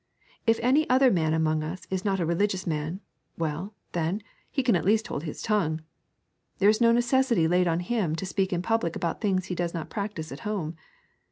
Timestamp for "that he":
9.43-9.53